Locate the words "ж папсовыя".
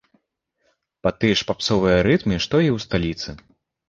1.41-1.99